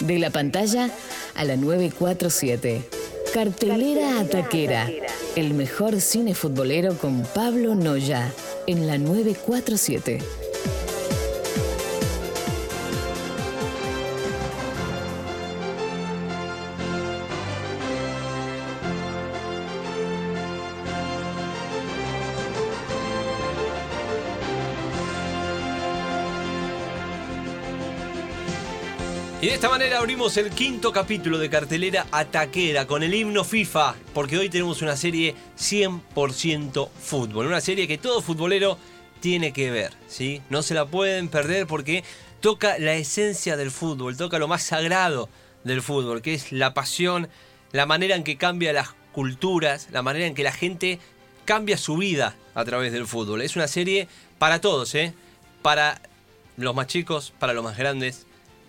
De 0.00 0.18
la 0.18 0.30
pantalla 0.30 0.90
a 1.34 1.44
la 1.44 1.56
947. 1.56 2.82
Cartelera 3.32 4.20
Ataquera. 4.20 4.90
El 5.36 5.54
mejor 5.54 6.00
cine 6.00 6.34
futbolero 6.34 6.96
con 6.98 7.22
Pablo 7.22 7.74
Noya. 7.74 8.32
En 8.66 8.86
la 8.86 8.98
947. 8.98 10.20
Y 29.44 29.48
de 29.48 29.52
esta 29.56 29.68
manera 29.68 29.98
abrimos 29.98 30.38
el 30.38 30.48
quinto 30.48 30.90
capítulo 30.90 31.36
de 31.36 31.50
cartelera 31.50 32.06
Ataquera 32.10 32.86
con 32.86 33.02
el 33.02 33.12
himno 33.12 33.44
FIFA, 33.44 33.94
porque 34.14 34.38
hoy 34.38 34.48
tenemos 34.48 34.80
una 34.80 34.96
serie 34.96 35.34
100% 35.58 36.88
fútbol, 36.88 37.48
una 37.48 37.60
serie 37.60 37.86
que 37.86 37.98
todo 37.98 38.22
futbolero 38.22 38.78
tiene 39.20 39.52
que 39.52 39.70
ver, 39.70 39.92
¿sí? 40.08 40.40
No 40.48 40.62
se 40.62 40.72
la 40.72 40.86
pueden 40.86 41.28
perder 41.28 41.66
porque 41.66 42.04
toca 42.40 42.78
la 42.78 42.94
esencia 42.94 43.58
del 43.58 43.70
fútbol, 43.70 44.16
toca 44.16 44.38
lo 44.38 44.48
más 44.48 44.62
sagrado 44.62 45.28
del 45.62 45.82
fútbol, 45.82 46.22
que 46.22 46.32
es 46.32 46.50
la 46.50 46.72
pasión, 46.72 47.28
la 47.70 47.84
manera 47.84 48.16
en 48.16 48.24
que 48.24 48.38
cambia 48.38 48.72
las 48.72 48.94
culturas, 49.12 49.88
la 49.92 50.00
manera 50.00 50.24
en 50.24 50.34
que 50.34 50.42
la 50.42 50.52
gente 50.52 51.00
cambia 51.44 51.76
su 51.76 51.98
vida 51.98 52.34
a 52.54 52.64
través 52.64 52.94
del 52.94 53.06
fútbol. 53.06 53.42
Es 53.42 53.56
una 53.56 53.68
serie 53.68 54.08
para 54.38 54.62
todos, 54.62 54.94
¿eh? 54.94 55.12
Para 55.60 56.00
los 56.56 56.74
más 56.74 56.86
chicos, 56.86 57.34
para 57.38 57.52
los 57.52 57.62
más 57.62 57.76
grandes, 57.76 58.24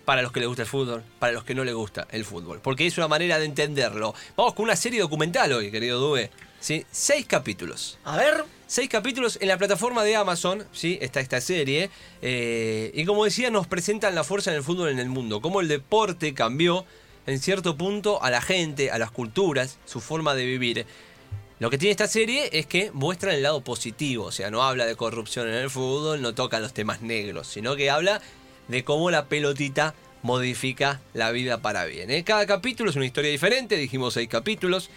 para 0.06 0.22
los 0.22 0.32
que 0.32 0.40
les 0.40 0.48
gusta 0.48 0.62
el 0.62 0.68
fútbol, 0.68 1.02
para 1.18 1.32
los 1.32 1.44
que 1.44 1.54
no 1.54 1.64
les 1.64 1.74
gusta 1.74 2.06
el 2.12 2.24
fútbol. 2.24 2.60
Porque 2.62 2.86
es 2.86 2.96
una 2.96 3.08
manera 3.08 3.38
de 3.38 3.44
entenderlo. 3.44 4.14
Vamos 4.36 4.54
con 4.54 4.64
una 4.64 4.76
serie 4.76 5.00
documental 5.00 5.52
hoy, 5.52 5.70
querido 5.70 6.00
Dube. 6.00 6.30
¿Sí? 6.60 6.86
Seis 6.90 7.26
capítulos. 7.26 7.98
A 8.04 8.16
ver. 8.16 8.44
Seis 8.68 8.88
capítulos 8.88 9.38
en 9.40 9.48
la 9.48 9.58
plataforma 9.58 10.02
de 10.02 10.16
Amazon, 10.16 10.66
¿sí? 10.72 10.98
Está 11.00 11.20
esta 11.20 11.40
serie. 11.40 11.90
eh, 12.22 12.90
y 12.94 13.04
como 13.04 13.24
decía, 13.24 13.50
nos 13.50 13.66
presentan 13.66 14.14
la 14.14 14.24
fuerza 14.24 14.50
en 14.50 14.56
el 14.56 14.62
fútbol 14.62 14.88
en 14.88 14.98
el 14.98 15.08
mundo. 15.08 15.40
Cómo 15.40 15.60
el 15.60 15.68
deporte 15.68 16.34
cambió 16.34 16.84
en 17.26 17.40
cierto 17.40 17.76
punto 17.76 18.22
a 18.22 18.30
la 18.30 18.40
gente, 18.40 18.90
a 18.90 18.98
las 18.98 19.10
culturas, 19.10 19.78
su 19.84 20.00
forma 20.00 20.34
de 20.34 20.46
vivir. 20.46 20.86
Lo 21.58 21.70
que 21.70 21.78
tiene 21.78 21.90
esta 21.90 22.06
serie 22.06 22.50
es 22.52 22.66
que 22.66 22.90
muestra 22.92 23.34
el 23.34 23.42
lado 23.42 23.62
positivo, 23.62 24.26
o 24.26 24.32
sea, 24.32 24.50
no 24.50 24.62
habla 24.62 24.84
de 24.84 24.94
corrupción 24.94 25.48
en 25.48 25.54
el 25.54 25.70
fútbol, 25.70 26.20
no 26.20 26.34
toca 26.34 26.60
los 26.60 26.74
temas 26.74 27.02
negros, 27.02 27.46
sino 27.46 27.76
que 27.76 27.90
habla 27.90 28.20
de 28.68 28.84
cómo 28.84 29.10
la 29.10 29.26
pelotita 29.26 29.94
modifica 30.22 31.00
la 31.14 31.30
vida 31.30 31.62
para 31.62 31.84
bien. 31.84 32.10
¿eh? 32.10 32.24
Cada 32.24 32.46
capítulo 32.46 32.90
es 32.90 32.96
una 32.96 33.06
historia 33.06 33.30
diferente, 33.30 33.76
dijimos 33.76 34.14
seis 34.14 34.28
capítulos. 34.28 34.90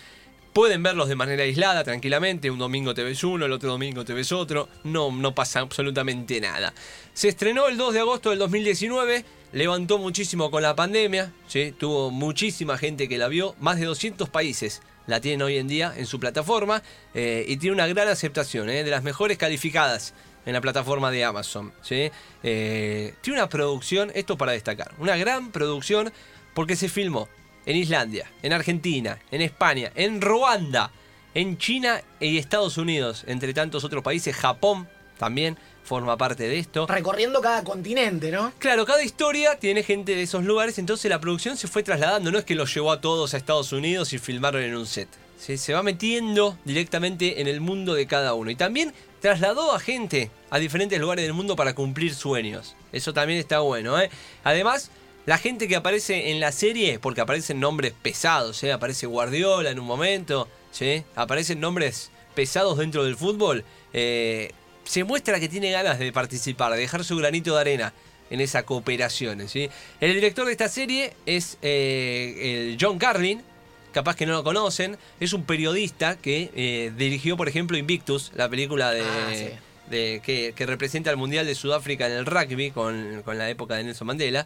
Pueden 0.53 0.81
verlos 0.81 1.07
de 1.07 1.15
manera 1.15 1.43
aislada, 1.43 1.83
tranquilamente. 1.83 2.49
Un 2.49 2.57
domingo 2.57 2.95
te 2.95 3.03
ves 3.03 3.23
uno, 3.23 3.45
el 3.45 3.51
otro 3.51 3.69
domingo 3.69 4.03
te 4.03 4.13
ves 4.13 4.31
otro. 4.31 4.67
No, 4.83 5.11
no 5.11 5.35
pasa 5.35 5.59
absolutamente 5.59 6.41
nada. 6.41 6.73
Se 7.13 7.29
estrenó 7.29 7.67
el 7.67 7.77
2 7.77 7.93
de 7.93 7.99
agosto 7.99 8.31
del 8.31 8.39
2019. 8.39 9.23
Levantó 9.51 9.99
muchísimo 9.99 10.49
con 10.49 10.63
la 10.63 10.75
pandemia. 10.75 11.31
¿sí? 11.47 11.73
Tuvo 11.77 12.09
muchísima 12.09 12.79
gente 12.79 13.07
que 13.07 13.19
la 13.19 13.27
vio. 13.27 13.55
Más 13.59 13.79
de 13.79 13.85
200 13.85 14.27
países 14.29 14.81
la 15.05 15.21
tienen 15.21 15.43
hoy 15.43 15.57
en 15.57 15.67
día 15.67 15.93
en 15.95 16.07
su 16.07 16.19
plataforma. 16.19 16.81
eh, 17.13 17.45
y 17.47 17.57
tiene 17.57 17.75
una 17.75 17.87
gran 17.87 18.07
aceptación. 18.07 18.71
¿eh? 18.71 18.83
De 18.83 18.89
las 18.89 19.03
mejores 19.03 19.37
calificadas 19.37 20.15
en 20.49 20.53
la 20.53 20.61
plataforma 20.61 21.11
de 21.11 21.23
Amazon. 21.23 21.71
¿sí? 21.81 22.11
Eh, 22.43 23.13
tiene 23.21 23.39
una 23.39 23.49
producción, 23.49 24.11
esto 24.13 24.37
para 24.37 24.51
destacar, 24.51 24.93
una 24.97 25.15
gran 25.15 25.51
producción 25.51 26.11
porque 26.53 26.75
se 26.75 26.89
filmó 26.89 27.29
en 27.65 27.77
Islandia, 27.77 28.31
en 28.41 28.53
Argentina, 28.53 29.19
en 29.31 29.41
España, 29.41 29.91
en 29.95 30.21
Ruanda, 30.21 30.91
en 31.33 31.57
China 31.57 32.01
y 32.19 32.37
Estados 32.37 32.77
Unidos, 32.77 33.23
entre 33.27 33.53
tantos 33.53 33.83
otros 33.83 34.03
países, 34.03 34.35
Japón 34.35 34.87
también 35.17 35.57
forma 35.83 36.17
parte 36.17 36.47
de 36.47 36.57
esto. 36.59 36.87
Recorriendo 36.87 37.41
cada 37.41 37.63
continente, 37.63 38.31
¿no? 38.31 38.53
Claro, 38.57 38.85
cada 38.85 39.03
historia 39.03 39.59
tiene 39.59 39.83
gente 39.83 40.15
de 40.15 40.23
esos 40.23 40.43
lugares, 40.43 40.79
entonces 40.79 41.09
la 41.09 41.19
producción 41.19 41.57
se 41.57 41.67
fue 41.67 41.83
trasladando, 41.83 42.31
no 42.31 42.37
es 42.39 42.45
que 42.45 42.55
los 42.55 42.73
llevó 42.73 42.91
a 42.91 43.01
todos 43.01 43.33
a 43.33 43.37
Estados 43.37 43.71
Unidos 43.71 44.13
y 44.13 44.19
filmaron 44.19 44.63
en 44.63 44.75
un 44.75 44.85
set. 44.85 45.09
Se 45.37 45.73
va 45.73 45.83
metiendo 45.83 46.57
directamente 46.65 47.39
en 47.39 47.47
el 47.47 47.61
mundo 47.61 47.93
de 47.93 48.07
cada 48.07 48.33
uno. 48.33 48.51
Y 48.51 48.55
también 48.55 48.93
trasladó 49.21 49.73
a 49.73 49.79
gente 49.79 50.31
a 50.49 50.59
diferentes 50.59 50.99
lugares 50.99 51.25
del 51.25 51.33
mundo 51.33 51.55
para 51.55 51.75
cumplir 51.75 52.13
sueños. 52.15 52.75
Eso 52.91 53.13
también 53.13 53.39
está 53.39 53.59
bueno. 53.59 53.99
¿eh? 53.99 54.09
Además, 54.43 54.91
la 55.25 55.37
gente 55.37 55.67
que 55.67 55.75
aparece 55.75 56.31
en 56.31 56.39
la 56.39 56.51
serie, 56.51 56.99
porque 56.99 57.21
aparecen 57.21 57.59
nombres 57.59 57.93
pesados, 58.01 58.63
¿eh? 58.63 58.71
aparece 58.71 59.05
Guardiola 59.05 59.69
en 59.69 59.79
un 59.79 59.85
momento, 59.85 60.47
¿sí? 60.71 61.03
aparecen 61.15 61.59
nombres 61.59 62.11
pesados 62.33 62.77
dentro 62.77 63.03
del 63.03 63.15
fútbol, 63.15 63.63
eh, 63.93 64.51
se 64.85 65.03
muestra 65.03 65.39
que 65.39 65.49
tiene 65.49 65.71
ganas 65.71 65.99
de 65.99 66.11
participar, 66.11 66.71
de 66.71 66.79
dejar 66.79 67.03
su 67.03 67.15
granito 67.17 67.53
de 67.53 67.61
arena 67.61 67.93
en 68.29 68.41
esa 68.41 68.63
cooperación. 68.63 69.47
¿sí? 69.47 69.69
El 69.99 70.15
director 70.15 70.45
de 70.45 70.51
esta 70.53 70.69
serie 70.69 71.13
es 71.25 71.57
eh, 71.61 72.69
el 72.71 72.77
John 72.79 72.97
Carlin, 72.97 73.43
capaz 73.91 74.15
que 74.15 74.25
no 74.25 74.33
lo 74.33 74.43
conocen, 74.43 74.97
es 75.19 75.33
un 75.33 75.43
periodista 75.43 76.17
que 76.17 76.51
eh, 76.55 76.91
dirigió, 76.97 77.37
por 77.37 77.47
ejemplo, 77.49 77.77
Invictus, 77.77 78.31
la 78.35 78.49
película 78.49 78.91
de, 78.91 79.01
Ah, 79.01 79.31
sí. 79.33 79.47
de- 79.89 80.21
que, 80.23 80.53
que 80.55 80.65
representa 80.65 81.09
el 81.11 81.17
Mundial 81.17 81.45
de 81.45 81.55
Sudáfrica 81.55 82.05
en 82.07 82.13
el 82.13 82.25
rugby 82.25 82.71
con, 82.71 83.21
con 83.23 83.37
la 83.37 83.49
época 83.49 83.75
de 83.75 83.83
Nelson 83.83 84.07
Mandela. 84.07 84.45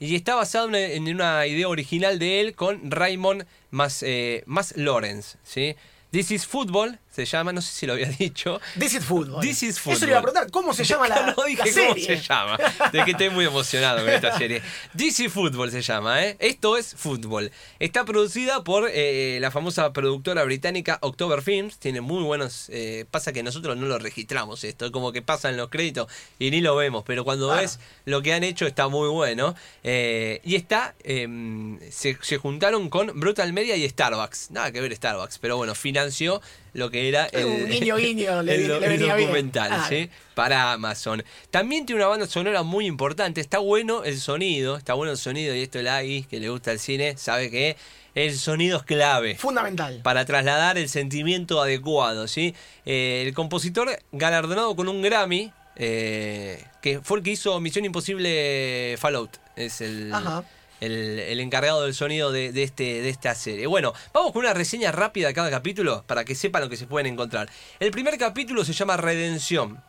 Y 0.00 0.16
está 0.16 0.34
basado 0.34 0.64
en 0.66 0.70
una, 0.70 0.80
en 0.80 1.08
una 1.14 1.46
idea 1.46 1.68
original 1.68 2.18
de 2.18 2.40
él 2.40 2.54
con 2.54 2.90
Raymond 2.90 3.46
más, 3.70 4.02
eh, 4.02 4.42
más 4.46 4.76
Lawrence. 4.76 5.38
¿sí? 5.44 5.76
This 6.10 6.30
is 6.32 6.46
Football, 6.46 6.98
se 7.14 7.24
llama, 7.24 7.52
no 7.52 7.62
sé 7.62 7.72
si 7.72 7.86
lo 7.86 7.92
había 7.94 8.08
dicho. 8.18 8.60
This 8.78 8.94
is 8.94 9.04
Football. 9.04 9.40
This 9.40 9.62
is 9.62 9.76
Eso 9.78 9.90
le 10.06 10.12
iba 10.12 10.18
a 10.18 10.22
Football. 10.22 10.22
preguntar, 10.22 10.50
¿cómo 10.50 10.74
se 10.74 10.84
llama 10.84 11.08
la, 11.08 11.34
no 11.36 11.44
dije 11.44 11.62
la 11.64 11.86
cómo 11.88 11.94
se 12.04 12.16
llama. 12.20 12.58
De 12.92 13.04
que 13.04 13.10
estoy 13.12 13.30
muy 13.30 13.44
emocionado 13.44 14.00
con 14.00 14.08
esta 14.10 14.36
serie. 14.36 14.62
DC 14.94 15.28
Football 15.30 15.70
se 15.70 15.82
llama, 15.82 16.24
¿eh? 16.24 16.36
Esto 16.40 16.76
es 16.76 16.94
fútbol. 16.96 17.50
Está 17.78 18.04
producida 18.04 18.64
por 18.64 18.88
eh, 18.92 19.38
la 19.40 19.50
famosa 19.50 19.92
productora 19.92 20.44
británica 20.44 20.98
October 21.02 21.42
Films. 21.42 21.78
Tiene 21.78 22.00
muy 22.00 22.22
buenos. 22.22 22.68
eh, 22.70 23.04
pasa 23.10 23.32
que 23.32 23.42
nosotros 23.42 23.76
no 23.76 23.86
lo 23.86 23.98
registramos 23.98 24.64
esto. 24.64 24.90
Como 24.92 25.12
que 25.12 25.22
pasan 25.22 25.56
los 25.56 25.68
créditos 25.68 26.10
y 26.38 26.50
ni 26.50 26.60
lo 26.60 26.74
vemos. 26.76 27.04
Pero 27.06 27.24
cuando 27.24 27.48
ves 27.48 27.78
lo 28.04 28.22
que 28.22 28.32
han 28.34 28.44
hecho 28.44 28.66
está 28.66 28.88
muy 28.88 29.08
bueno. 29.08 29.54
Eh, 29.82 30.40
y 30.44 30.56
está. 30.56 30.94
eh, 31.04 31.78
se, 31.90 32.18
se 32.20 32.38
juntaron 32.38 32.88
con 32.90 33.18
Brutal 33.18 33.52
Media 33.52 33.76
y 33.76 33.88
Starbucks. 33.88 34.50
Nada 34.50 34.72
que 34.72 34.80
ver 34.80 34.94
Starbucks. 34.94 35.38
Pero 35.38 35.56
bueno, 35.56 35.74
financió 35.74 36.40
lo 36.74 36.90
que 36.90 37.08
era 37.08 37.26
el, 37.26 37.44
Un 37.46 37.68
guiño, 37.68 37.96
guiño, 37.96 38.42
le- 38.44 38.54
el, 38.54 38.68
le 38.68 38.74
el 38.74 38.80
venía 38.80 39.14
bien. 39.14 39.28
documental, 39.28 39.70
Ah. 39.72 39.86
¿sí? 39.88 40.10
Para 40.34 40.72
Amazon. 40.72 41.24
También 41.50 41.86
tiene 41.86 42.00
una 42.02 42.08
banda 42.08 42.26
sonora 42.26 42.62
muy 42.62 42.86
importante. 42.86 43.40
Está 43.40 43.58
bueno 43.58 44.04
el 44.04 44.18
sonido, 44.20 44.76
está 44.76 44.94
bueno 44.94 45.12
el 45.12 45.18
sonido. 45.18 45.54
Y 45.54 45.62
esto 45.62 45.78
el 45.78 45.88
Agui, 45.88 46.24
que 46.24 46.38
le 46.40 46.48
gusta 46.50 46.72
el 46.72 46.78
cine, 46.78 47.16
sabe 47.16 47.50
que 47.50 47.76
el 48.14 48.36
sonido 48.38 48.76
es 48.78 48.82
clave 48.84 49.34
Fundamental. 49.36 50.00
para 50.02 50.24
trasladar 50.24 50.76
el 50.78 50.88
sentimiento 50.88 51.60
adecuado, 51.62 52.28
¿sí? 52.28 52.54
Eh, 52.86 53.24
el 53.26 53.34
compositor 53.34 53.88
galardonado 54.12 54.76
con 54.76 54.88
un 54.88 55.02
Grammy, 55.02 55.52
eh, 55.76 56.62
que 56.80 57.00
fue 57.00 57.18
el 57.18 57.24
que 57.24 57.30
hizo 57.32 57.58
Misión 57.60 57.84
Imposible 57.84 58.96
Fallout. 58.98 59.36
Es 59.56 59.80
el, 59.80 60.12
Ajá. 60.14 60.44
El, 60.80 61.40
encargado 61.40 61.82
del 61.82 61.94
sonido 61.94 62.32
de, 62.32 62.52
de 62.52 62.62
este, 62.62 63.02
de 63.02 63.08
esta 63.08 63.34
serie. 63.34 63.66
Bueno, 63.66 63.92
vamos 64.12 64.32
con 64.32 64.40
una 64.40 64.54
reseña 64.54 64.92
rápida 64.92 65.28
de 65.28 65.34
cada 65.34 65.50
capítulo 65.50 66.04
para 66.06 66.24
que 66.24 66.34
sepan 66.34 66.62
lo 66.62 66.68
que 66.68 66.76
se 66.76 66.86
pueden 66.86 67.12
encontrar. 67.12 67.50
El 67.80 67.90
primer 67.90 68.18
capítulo 68.18 68.64
se 68.64 68.72
llama 68.72 68.96
Redención. 68.96 69.82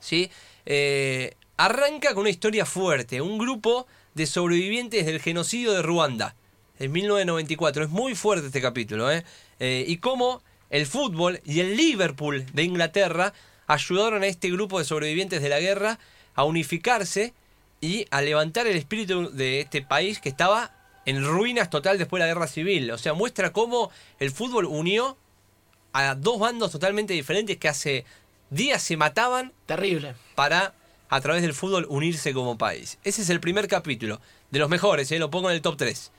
¿sí? 0.00 0.30
Eh, 0.64 1.34
arranca 1.56 2.14
con 2.14 2.22
una 2.22 2.30
historia 2.30 2.66
fuerte, 2.66 3.20
un 3.20 3.38
grupo 3.38 3.86
de 4.14 4.26
sobrevivientes 4.26 5.06
del 5.06 5.20
genocidio 5.20 5.72
de 5.72 5.82
Ruanda 5.82 6.34
en 6.78 6.92
1994. 6.92 7.84
Es 7.84 7.90
muy 7.90 8.14
fuerte 8.14 8.46
este 8.46 8.60
capítulo, 8.60 9.10
¿eh? 9.10 9.24
Eh, 9.58 9.84
y 9.86 9.98
cómo 9.98 10.42
el 10.70 10.86
fútbol 10.86 11.40
y 11.44 11.60
el 11.60 11.76
Liverpool 11.76 12.44
de 12.52 12.62
Inglaterra 12.62 13.32
ayudaron 13.66 14.22
a 14.22 14.26
este 14.26 14.50
grupo 14.50 14.78
de 14.78 14.84
sobrevivientes 14.84 15.42
de 15.42 15.48
la 15.48 15.60
guerra 15.60 15.98
a 16.34 16.44
unificarse 16.44 17.32
y 17.86 18.04
a 18.10 18.20
levantar 18.20 18.66
el 18.66 18.76
espíritu 18.76 19.30
de 19.30 19.60
este 19.60 19.80
país 19.80 20.18
que 20.18 20.28
estaba 20.28 20.72
en 21.04 21.24
ruinas 21.24 21.70
total 21.70 21.98
después 21.98 22.20
de 22.20 22.26
la 22.26 22.34
guerra 22.34 22.48
civil. 22.48 22.90
O 22.90 22.98
sea, 22.98 23.14
muestra 23.14 23.52
cómo 23.52 23.92
el 24.18 24.32
fútbol 24.32 24.64
unió 24.64 25.16
a 25.92 26.16
dos 26.16 26.40
bandos 26.40 26.72
totalmente 26.72 27.14
diferentes 27.14 27.58
que 27.58 27.68
hace 27.68 28.04
días 28.50 28.82
se 28.82 28.96
mataban 28.96 29.52
Terrible. 29.66 30.16
para 30.34 30.74
a 31.08 31.20
través 31.20 31.42
del 31.42 31.54
fútbol 31.54 31.86
unirse 31.88 32.34
como 32.34 32.58
país. 32.58 32.98
Ese 33.04 33.22
es 33.22 33.30
el 33.30 33.38
primer 33.38 33.68
capítulo, 33.68 34.20
de 34.50 34.58
los 34.58 34.68
mejores, 34.68 35.12
¿eh? 35.12 35.20
lo 35.20 35.30
pongo 35.30 35.48
en 35.48 35.54
el 35.54 35.62
top 35.62 35.76
3. 35.76 36.10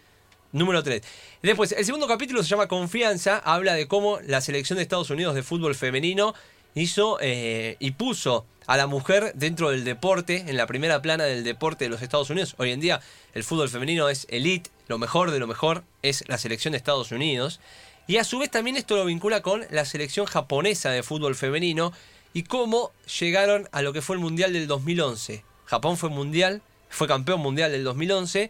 Número 0.54 0.82
3. 0.82 1.02
Después, 1.42 1.74
el 1.74 1.84
segundo 1.84 2.08
capítulo 2.08 2.42
se 2.42 2.48
llama 2.48 2.70
Confianza, 2.70 3.40
habla 3.44 3.74
de 3.74 3.90
cómo 3.90 4.22
la 4.22 4.40
selección 4.40 4.78
de 4.78 4.84
Estados 4.84 5.10
Unidos 5.10 5.36
de 5.36 5.44
fútbol 5.44 5.76
femenino 5.76 6.34
hizo 6.78 7.18
eh, 7.22 7.76
y 7.80 7.92
puso 7.92 8.46
a 8.68 8.78
la 8.78 8.88
mujer 8.88 9.32
dentro 9.36 9.72
del 9.72 9.84
deporte, 9.84 10.46
en 10.48 10.58
la 10.58 10.68
primera 10.68 11.02
plana 11.02 11.24
del 11.24 11.44
deporte 11.44 11.86
de 11.86 11.90
los 11.90 12.02
Estados 12.02 12.30
Unidos. 12.30 12.56
Hoy 12.58 12.72
en 12.72 12.82
día 12.82 13.02
el 13.34 13.44
fútbol 13.44 13.70
femenino 13.70 14.10
es 14.10 14.28
elite, 14.30 14.70
lo 14.88 14.98
mejor 14.98 15.32
de 15.32 15.40
lo 15.40 15.48
mejor 15.48 15.84
es 16.02 16.24
la 16.28 16.38
selección 16.38 16.74
de 16.74 16.78
Estados 16.78 17.12
Unidos. 17.12 17.60
Y 18.08 18.18
a 18.18 18.24
su 18.24 18.40
vez 18.40 18.52
también 18.52 18.78
esto 18.78 18.96
lo 18.96 19.06
vincula 19.06 19.42
con 19.42 19.66
la 19.70 19.86
selección 19.86 20.26
japonesa 20.26 20.92
de 20.92 21.04
fútbol 21.04 21.36
femenino 21.36 21.94
y 22.34 22.44
cómo 22.44 22.92
llegaron 23.20 23.68
a 23.72 23.82
lo 23.82 23.94
que 23.94 24.02
fue 24.02 24.16
el 24.16 24.22
Mundial 24.22 24.54
del 24.54 24.68
2011. 24.68 25.44
Japón 25.66 25.98
fue 25.98 26.10
mundial, 26.10 26.62
fue 26.90 27.08
campeón 27.08 27.42
mundial 27.42 27.72
del 27.72 27.84
2011 27.84 28.50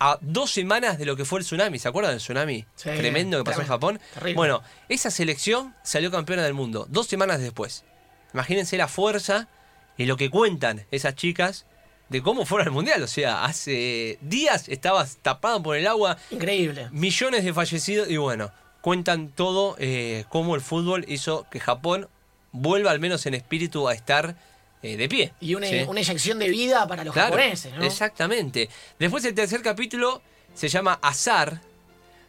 a 0.00 0.18
dos 0.20 0.50
semanas 0.50 0.98
de 0.98 1.04
lo 1.06 1.16
que 1.16 1.24
fue 1.24 1.38
el 1.40 1.44
tsunami. 1.44 1.78
¿Se 1.78 1.88
acuerdan 1.88 2.12
del 2.12 2.20
tsunami? 2.20 2.64
Sí, 2.74 2.90
Tremendo 2.96 3.38
que 3.38 3.44
pasó 3.44 3.60
en 3.62 3.68
Japón. 3.68 4.00
terrible. 4.14 4.34
Bueno, 4.36 4.62
esa 4.88 5.10
selección 5.10 5.74
salió 5.82 6.10
campeona 6.10 6.42
del 6.42 6.54
mundo 6.54 6.86
dos 6.90 7.06
semanas 7.06 7.40
después. 7.40 7.84
Imagínense 8.32 8.76
la 8.76 8.88
fuerza 8.88 9.48
y 9.96 10.06
lo 10.06 10.16
que 10.16 10.30
cuentan 10.30 10.86
esas 10.90 11.14
chicas 11.14 11.66
de 12.08 12.22
cómo 12.22 12.44
fueron 12.44 12.68
al 12.68 12.74
mundial. 12.74 13.02
O 13.02 13.06
sea, 13.06 13.44
hace 13.44 14.18
días 14.20 14.68
estabas 14.68 15.18
tapado 15.22 15.62
por 15.62 15.76
el 15.76 15.86
agua, 15.86 16.16
Increíble. 16.30 16.88
millones 16.90 17.44
de 17.44 17.54
fallecidos 17.54 18.10
y 18.10 18.16
bueno, 18.16 18.50
cuentan 18.80 19.28
todo 19.28 19.76
eh, 19.78 20.24
cómo 20.28 20.54
el 20.56 20.60
fútbol 20.60 21.04
hizo 21.08 21.46
que 21.50 21.60
Japón 21.60 22.08
vuelva 22.52 22.90
al 22.90 23.00
menos 23.00 23.24
en 23.26 23.34
espíritu 23.34 23.88
a 23.88 23.94
estar 23.94 24.36
eh, 24.84 24.96
de 24.96 25.08
pie. 25.08 25.32
Y 25.40 25.54
una, 25.54 25.66
¿sí? 25.66 25.84
una 25.88 26.00
inyección 26.00 26.38
de 26.38 26.48
vida 26.50 26.86
para 26.86 27.04
los 27.04 27.14
Claro, 27.14 27.34
japoneses, 27.36 27.72
¿no? 27.74 27.82
Exactamente. 27.84 28.68
Después 28.98 29.24
el 29.24 29.34
tercer 29.34 29.62
capítulo 29.62 30.20
se 30.54 30.68
llama 30.68 30.98
Azar 31.02 31.60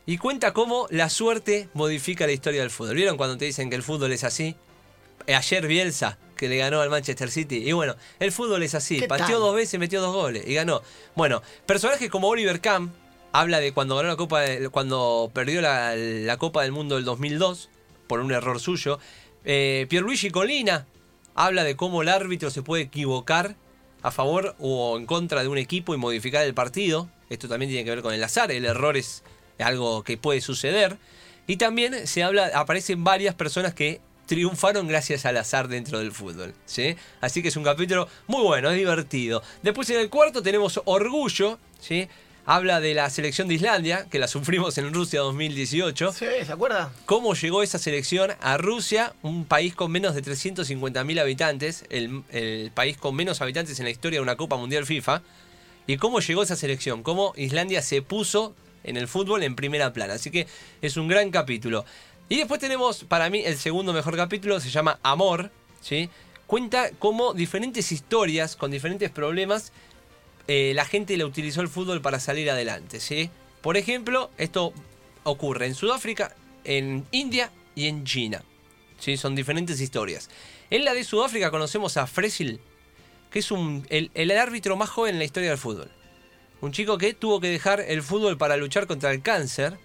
y 0.06 0.18
cuenta 0.18 0.54
cómo 0.54 0.88
la 0.90 1.10
suerte 1.10 1.68
modifica 1.74 2.26
la 2.26 2.32
historia 2.32 2.62
del 2.62 2.70
fútbol. 2.70 2.96
¿Vieron 2.96 3.18
cuando 3.18 3.38
te 3.38 3.46
dicen 3.46 3.70
que 3.70 3.76
el 3.76 3.84
fútbol 3.84 4.12
es 4.14 4.24
así? 4.24 4.56
Eh, 5.28 5.36
Ayer 5.36 5.68
Bielsa, 5.68 6.18
que 6.38 6.48
le 6.48 6.58
ganó 6.58 6.80
al 6.82 6.90
Manchester 6.90 7.30
City. 7.30 7.58
Y 7.68 7.72
bueno, 7.74 7.96
el 8.20 8.32
fútbol 8.32 8.64
es 8.64 8.74
así. 8.76 9.00
¿Qué 9.00 9.08
Pateó 9.08 9.26
tal? 9.28 9.40
dos 9.40 9.56
veces, 9.56 9.80
metió 9.80 10.00
dos 10.02 10.14
goles 10.14 10.44
y 10.48 10.54
ganó. 10.54 10.82
Bueno, 11.16 11.42
personajes 11.66 12.10
como 12.10 12.28
Oliver 12.30 12.62
Kahn 12.62 12.94
habla 13.34 13.60
de 13.60 13.74
cuando 13.74 13.96
ganó 13.98 14.08
la 14.08 14.16
Copa, 14.16 14.44
cuando 14.72 15.30
perdió 15.34 15.62
la, 15.62 15.94
la 15.96 16.38
Copa 16.38 16.62
del 16.64 16.72
Mundo 16.72 16.96
del 16.96 17.04
2002 17.04 17.70
por 18.08 18.20
un 18.22 18.32
error 18.32 18.60
suyo. 18.62 19.00
Eh, 19.44 19.88
Pierluigi 19.90 20.30
Colina 20.30 20.86
habla 21.36 21.64
de 21.64 21.76
cómo 21.76 22.02
el 22.02 22.10
árbitro 22.10 22.50
se 22.50 22.64
puede 22.64 22.84
equivocar 22.84 23.56
a 24.02 24.12
favor 24.12 24.56
o 24.60 24.98
en 24.98 25.06
contra 25.06 25.42
de 25.42 25.50
un 25.50 25.58
equipo 25.58 25.94
y 25.94 25.98
modificar 25.98 26.46
el 26.46 26.54
partido. 26.54 27.10
Esto 27.30 27.48
también 27.48 27.70
tiene 27.70 27.84
que 27.84 27.90
ver 27.92 28.02
con 28.02 28.14
el 28.14 28.24
azar, 28.24 28.52
el 28.52 28.66
error 28.66 28.98
es 28.98 29.24
algo 29.60 30.04
que 30.04 30.18
puede 30.18 30.42
suceder. 30.42 30.98
Y 31.48 31.58
también 31.58 32.08
se 32.08 32.24
habla, 32.24 32.52
aparecen 32.56 33.04
varias 33.04 33.36
personas 33.36 33.74
que 33.74 34.02
triunfaron 34.26 34.88
gracias 34.88 35.26
al 35.26 35.38
azar 35.38 35.68
dentro 35.68 36.00
del 36.00 36.12
fútbol. 36.12 36.54
¿sí? 36.66 36.96
Así 37.22 37.42
que 37.42 37.50
es 37.50 37.56
un 37.56 37.64
capítulo 37.64 38.08
muy 38.28 38.42
bueno, 38.44 38.70
es 38.70 38.78
divertido. 38.78 39.44
Después 39.62 39.90
en 39.90 40.00
el 40.00 40.10
cuarto 40.10 40.42
tenemos 40.42 40.82
Orgullo, 40.86 41.60
¿sí? 41.80 42.08
Habla 42.46 42.80
de 42.80 42.94
la 42.94 43.10
selección 43.10 43.48
de 43.48 43.56
Islandia, 43.56 44.08
que 44.10 44.20
la 44.20 44.28
sufrimos 44.28 44.78
en 44.78 44.94
Rusia 44.94 45.22
2018 45.22 46.12
Sí, 46.14 46.26
¿se 46.46 46.52
acuerda? 46.52 46.92
cómo 47.06 47.34
llegó 47.34 47.64
esa 47.64 47.80
selección 47.80 48.32
a 48.40 48.58
Rusia, 48.58 49.14
un 49.24 49.46
país 49.46 49.74
con 49.76 49.92
menos 49.92 50.14
de 50.16 50.24
350.000 50.24 51.20
habitantes, 51.20 51.86
el, 51.90 52.24
el 52.32 52.72
país 52.72 52.98
con 52.98 53.16
menos 53.16 53.42
habitantes 53.42 53.80
en 53.80 53.86
la 53.86 53.92
historia 53.92 54.20
de 54.20 54.24
una 54.24 54.36
Copa 54.36 54.58
Mundial 54.58 54.86
FIFA, 54.86 55.22
y 55.88 55.98
cómo 55.98 56.20
llegó 56.20 56.44
esa 56.44 56.56
selección, 56.56 57.04
cómo 57.04 57.34
Islandia 57.36 57.82
se 57.82 58.02
puso 58.02 58.56
en 58.84 58.98
el 58.98 59.08
fútbol 59.08 59.44
en 59.44 59.56
primera 59.56 59.94
plana. 59.94 60.14
Así 60.14 60.32
que 60.32 60.48
es 60.82 60.98
un 60.98 61.08
gran 61.08 61.32
capítulo. 61.32 61.86
Y 62.30 62.38
después 62.38 62.60
tenemos, 62.60 63.04
para 63.04 63.30
mí, 63.30 63.44
el 63.46 63.58
segundo 63.58 63.94
mejor 63.94 64.16
capítulo, 64.16 64.60
se 64.60 64.70
llama 64.70 65.00
Amor, 65.04 65.52
¿sí? 65.82 66.10
Cuenta 66.48 66.90
cómo 66.98 67.34
diferentes 67.34 67.92
historias 67.92 68.56
con 68.56 68.72
diferentes 68.72 69.10
problemas 69.12 69.72
eh, 70.48 70.74
la 70.76 70.86
gente 70.86 71.18
le 71.18 71.26
utilizó 71.26 71.62
el 71.62 71.68
fútbol 71.68 72.02
para 72.02 72.20
salir 72.20 72.50
adelante, 72.50 73.00
¿sí? 73.00 73.30
Por 73.62 73.78
ejemplo, 73.78 74.30
esto 74.38 74.74
ocurre 75.24 75.66
en 75.66 75.76
Sudáfrica, 75.76 76.36
en 76.64 77.06
India 77.12 77.52
y 77.74 77.88
en 77.88 78.06
China. 78.06 78.44
¿sí? 79.00 79.18
Son 79.18 79.36
diferentes 79.36 79.82
historias. 79.82 80.30
En 80.70 80.86
la 80.86 80.94
de 80.94 81.04
Sudáfrica 81.04 81.52
conocemos 81.52 81.98
a 81.98 82.08
Fresil, 82.08 82.60
que 83.32 83.40
es 83.40 83.52
un, 83.52 83.86
el, 83.90 84.12
el 84.14 84.32
árbitro 84.32 84.76
más 84.76 84.90
joven 84.90 85.16
en 85.16 85.20
la 85.20 85.26
historia 85.26 85.50
del 85.50 85.58
fútbol. 85.58 85.90
Un 86.62 86.72
chico 86.72 86.98
que 86.98 87.14
tuvo 87.14 87.40
que 87.40 87.50
dejar 87.50 87.82
el 87.82 88.02
fútbol 88.02 88.38
para 88.38 88.58
luchar 88.58 88.88
contra 88.88 89.12
el 89.12 89.22
cáncer 89.22 89.78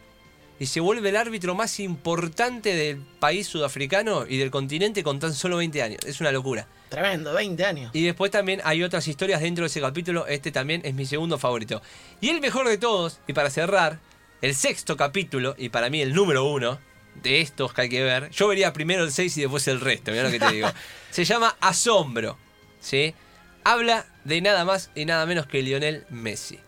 y 0.58 0.66
se 0.66 0.80
vuelve 0.80 1.08
el 1.08 1.16
árbitro 1.16 1.54
más 1.54 1.80
importante 1.80 2.74
del 2.74 2.98
país 3.18 3.46
sudafricano 3.46 4.26
y 4.26 4.36
del 4.36 4.50
continente 4.50 5.02
con 5.02 5.18
tan 5.18 5.34
solo 5.34 5.56
20 5.56 5.82
años. 5.82 6.00
Es 6.06 6.20
una 6.20 6.32
locura. 6.32 6.68
Tremendo, 6.90 7.32
20 7.32 7.64
años. 7.64 7.90
Y 7.94 8.04
después 8.04 8.32
también 8.32 8.60
hay 8.64 8.82
otras 8.82 9.06
historias 9.06 9.40
dentro 9.40 9.62
de 9.62 9.68
ese 9.68 9.80
capítulo. 9.80 10.26
Este 10.26 10.50
también 10.50 10.82
es 10.84 10.92
mi 10.92 11.06
segundo 11.06 11.38
favorito. 11.38 11.80
Y 12.20 12.30
el 12.30 12.40
mejor 12.40 12.68
de 12.68 12.78
todos, 12.78 13.20
y 13.28 13.32
para 13.32 13.48
cerrar, 13.48 14.00
el 14.42 14.56
sexto 14.56 14.96
capítulo, 14.96 15.54
y 15.56 15.68
para 15.68 15.88
mí 15.88 16.02
el 16.02 16.12
número 16.12 16.44
uno 16.44 16.80
de 17.22 17.40
estos 17.40 17.72
que 17.72 17.82
hay 17.82 17.88
que 17.88 18.02
ver. 18.02 18.28
Yo 18.30 18.48
vería 18.48 18.72
primero 18.72 19.04
el 19.04 19.12
6 19.12 19.38
y 19.38 19.40
después 19.42 19.68
el 19.68 19.80
resto, 19.80 20.10
mira 20.10 20.24
lo 20.24 20.30
que 20.30 20.40
te 20.40 20.52
digo. 20.52 20.68
Se 21.10 21.24
llama 21.24 21.56
Asombro. 21.60 22.36
¿Sí? 22.80 23.14
Habla 23.62 24.06
de 24.24 24.40
nada 24.40 24.64
más 24.64 24.90
y 24.96 25.04
nada 25.04 25.26
menos 25.26 25.46
que 25.46 25.62
Lionel 25.62 26.06
Messi. 26.10 26.58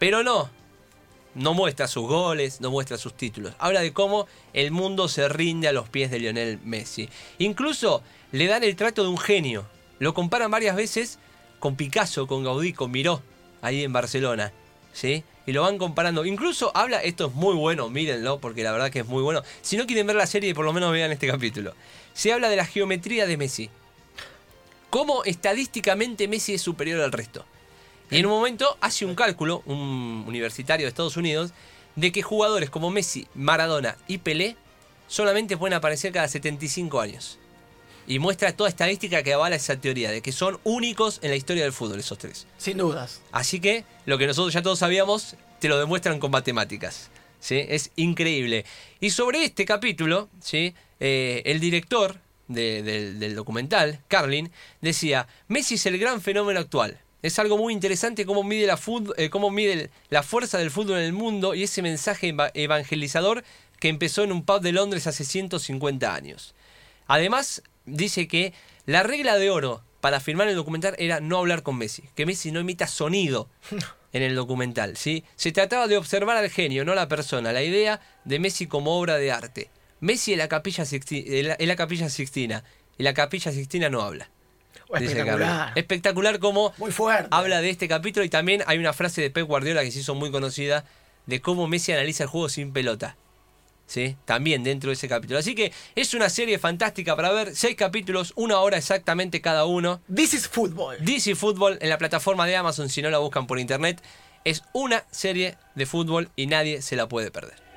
Pero 0.00 0.24
no, 0.24 0.50
no 1.38 1.54
muestra 1.54 1.86
sus 1.86 2.06
goles, 2.06 2.60
no 2.60 2.70
muestra 2.70 2.98
sus 2.98 3.14
títulos. 3.14 3.54
Habla 3.58 3.80
de 3.80 3.92
cómo 3.92 4.26
el 4.52 4.70
mundo 4.72 5.08
se 5.08 5.28
rinde 5.28 5.68
a 5.68 5.72
los 5.72 5.88
pies 5.88 6.10
de 6.10 6.18
Lionel 6.18 6.58
Messi. 6.64 7.08
Incluso 7.38 8.02
le 8.32 8.46
dan 8.46 8.64
el 8.64 8.76
trato 8.76 9.04
de 9.04 9.08
un 9.08 9.18
genio. 9.18 9.64
Lo 10.00 10.14
comparan 10.14 10.50
varias 10.50 10.76
veces 10.76 11.18
con 11.60 11.76
Picasso, 11.76 12.26
con 12.26 12.44
Gaudí, 12.44 12.72
con 12.72 12.90
Miró, 12.90 13.22
ahí 13.62 13.84
en 13.84 13.92
Barcelona. 13.92 14.52
¿Sí? 14.92 15.22
Y 15.46 15.52
lo 15.52 15.62
van 15.62 15.78
comparando. 15.78 16.26
Incluso 16.26 16.72
habla, 16.76 17.02
esto 17.02 17.26
es 17.28 17.34
muy 17.34 17.54
bueno, 17.54 17.88
mírenlo, 17.88 18.40
porque 18.40 18.64
la 18.64 18.72
verdad 18.72 18.90
que 18.90 19.00
es 19.00 19.06
muy 19.06 19.22
bueno. 19.22 19.42
Si 19.62 19.76
no 19.76 19.86
quieren 19.86 20.06
ver 20.06 20.16
la 20.16 20.26
serie, 20.26 20.54
por 20.54 20.64
lo 20.64 20.72
menos 20.72 20.92
vean 20.92 21.12
este 21.12 21.28
capítulo. 21.28 21.72
Se 22.14 22.32
habla 22.32 22.48
de 22.48 22.56
la 22.56 22.66
geometría 22.66 23.26
de 23.26 23.36
Messi. 23.36 23.70
Cómo 24.90 25.22
estadísticamente 25.24 26.26
Messi 26.26 26.54
es 26.54 26.62
superior 26.62 27.00
al 27.00 27.12
resto. 27.12 27.44
Y 28.10 28.18
en 28.18 28.26
un 28.26 28.32
momento 28.32 28.76
hace 28.80 29.04
un 29.04 29.14
cálculo, 29.14 29.62
un 29.66 30.24
universitario 30.26 30.86
de 30.86 30.88
Estados 30.88 31.16
Unidos, 31.16 31.52
de 31.96 32.12
que 32.12 32.22
jugadores 32.22 32.70
como 32.70 32.90
Messi, 32.90 33.26
Maradona 33.34 33.96
y 34.06 34.18
Pelé 34.18 34.56
solamente 35.08 35.56
pueden 35.56 35.74
aparecer 35.74 36.12
cada 36.12 36.28
75 36.28 37.00
años. 37.00 37.38
Y 38.06 38.18
muestra 38.20 38.52
toda 38.52 38.70
estadística 38.70 39.22
que 39.22 39.34
avala 39.34 39.56
esa 39.56 39.78
teoría, 39.78 40.10
de 40.10 40.22
que 40.22 40.32
son 40.32 40.58
únicos 40.64 41.18
en 41.22 41.30
la 41.30 41.36
historia 41.36 41.64
del 41.64 41.72
fútbol 41.74 41.98
esos 42.00 42.16
tres. 42.16 42.46
Sin 42.56 42.78
dudas. 42.78 43.20
Así 43.32 43.60
que 43.60 43.84
lo 44.06 44.16
que 44.16 44.26
nosotros 44.26 44.54
ya 44.54 44.62
todos 44.62 44.78
sabíamos, 44.78 45.36
te 45.58 45.68
lo 45.68 45.78
demuestran 45.78 46.18
con 46.18 46.30
matemáticas. 46.30 47.10
¿sí? 47.40 47.64
Es 47.68 47.90
increíble. 47.96 48.64
Y 49.00 49.10
sobre 49.10 49.44
este 49.44 49.66
capítulo, 49.66 50.30
¿sí? 50.40 50.74
Eh, 51.00 51.42
el 51.44 51.60
director 51.60 52.18
de- 52.46 52.82
del, 52.82 53.18
del 53.20 53.34
documental, 53.34 54.00
Carlin, 54.08 54.50
decía, 54.80 55.26
Messi 55.48 55.74
es 55.74 55.84
el 55.84 55.98
gran 55.98 56.22
fenómeno 56.22 56.60
actual. 56.60 56.98
Es 57.22 57.38
algo 57.38 57.58
muy 57.58 57.72
interesante 57.72 58.24
cómo 58.26 58.42
mide, 58.44 58.66
la, 58.66 58.76
fut- 58.76 59.12
eh, 59.16 59.28
cómo 59.30 59.50
mide 59.50 59.90
la 60.08 60.22
fuerza 60.22 60.58
del 60.58 60.70
fútbol 60.70 60.98
en 60.98 61.04
el 61.04 61.12
mundo 61.12 61.54
y 61.54 61.64
ese 61.64 61.82
mensaje 61.82 62.28
eva- 62.28 62.50
evangelizador 62.54 63.42
que 63.80 63.88
empezó 63.88 64.22
en 64.22 64.32
un 64.32 64.44
pub 64.44 64.60
de 64.60 64.72
Londres 64.72 65.06
hace 65.06 65.24
150 65.24 66.14
años. 66.14 66.54
Además, 67.06 67.62
dice 67.86 68.28
que 68.28 68.52
la 68.86 69.02
regla 69.02 69.36
de 69.36 69.50
oro 69.50 69.82
para 70.00 70.20
filmar 70.20 70.46
el 70.48 70.54
documental 70.54 70.94
era 70.98 71.20
no 71.20 71.38
hablar 71.38 71.62
con 71.62 71.76
Messi, 71.76 72.04
que 72.14 72.26
Messi 72.26 72.52
no 72.52 72.60
emita 72.60 72.86
sonido 72.86 73.48
en 74.12 74.22
el 74.22 74.34
documental, 74.36 74.96
¿sí? 74.96 75.24
Se 75.36 75.50
trataba 75.52 75.88
de 75.88 75.96
observar 75.96 76.36
al 76.36 76.50
genio, 76.50 76.84
no 76.84 76.92
a 76.92 76.96
la 76.96 77.08
persona, 77.08 77.52
la 77.52 77.62
idea 77.64 78.00
de 78.24 78.38
Messi 78.38 78.66
como 78.68 78.98
obra 78.98 79.16
de 79.16 79.32
arte. 79.32 79.70
Messi 80.00 80.32
en 80.34 80.38
la 80.38 80.48
capilla, 80.48 80.84
Sixti- 80.84 81.24
en 81.26 81.48
la, 81.48 81.56
en 81.58 81.66
la 81.68 81.74
capilla 81.76 82.08
Sixtina, 82.08 82.62
y 82.96 83.02
la 83.02 83.12
capilla 83.14 83.50
Sixtina 83.50 83.88
no 83.88 84.02
habla. 84.02 84.30
Espectacular. 84.94 85.72
Espectacular 85.74 86.38
como 86.38 86.72
Muy 86.78 86.92
fuerte. 86.92 87.28
habla 87.30 87.60
de 87.60 87.70
este 87.70 87.88
capítulo 87.88 88.24
y 88.24 88.28
también 88.28 88.62
hay 88.66 88.78
una 88.78 88.92
frase 88.92 89.20
de 89.20 89.30
Pep 89.30 89.46
Guardiola 89.46 89.82
que 89.82 89.90
se 89.90 90.00
hizo 90.00 90.14
muy 90.14 90.30
conocida 90.30 90.84
de 91.26 91.40
cómo 91.40 91.66
Messi 91.68 91.92
analiza 91.92 92.24
el 92.24 92.28
juego 92.28 92.48
sin 92.48 92.72
pelota. 92.72 93.16
¿Sí? 93.86 94.16
También 94.26 94.64
dentro 94.64 94.90
de 94.90 94.94
ese 94.94 95.08
capítulo. 95.08 95.38
Así 95.38 95.54
que 95.54 95.72
es 95.94 96.12
una 96.12 96.28
serie 96.28 96.58
fantástica 96.58 97.16
para 97.16 97.32
ver. 97.32 97.56
Seis 97.56 97.74
capítulos, 97.74 98.34
una 98.36 98.58
hora 98.60 98.76
exactamente 98.76 99.40
cada 99.40 99.64
uno. 99.64 100.02
This 100.14 100.34
is 100.34 100.48
football. 100.48 100.96
DC 101.00 101.34
Fútbol 101.34 101.78
en 101.80 101.88
la 101.88 101.96
plataforma 101.96 102.46
de 102.46 102.54
Amazon 102.56 102.90
si 102.90 103.00
no 103.00 103.08
la 103.08 103.16
buscan 103.18 103.46
por 103.46 103.58
internet. 103.58 104.02
Es 104.44 104.62
una 104.74 105.04
serie 105.10 105.56
de 105.74 105.86
fútbol 105.86 106.28
y 106.36 106.46
nadie 106.48 106.82
se 106.82 106.96
la 106.96 107.08
puede 107.08 107.30
perder. 107.30 107.67